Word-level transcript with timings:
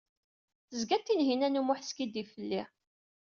Tezga 0.69 0.97
Tinhinan 1.05 1.59
u 1.59 1.61
Muḥ 1.63 1.79
teskidib 1.81 2.27
fell-i. 2.35 2.61